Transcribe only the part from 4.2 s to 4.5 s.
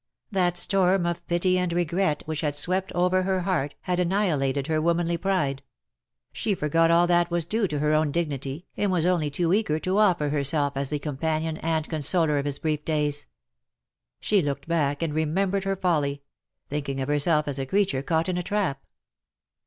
LE